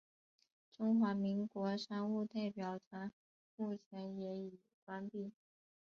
[0.75, 3.11] 中华民国商务代表团
[3.55, 5.31] 目前也已关闭。